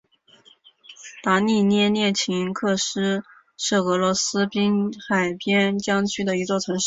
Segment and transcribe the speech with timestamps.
[1.21, 2.75] 达利涅列琴斯克
[3.55, 6.79] 是俄罗斯滨海边疆区的一座城市。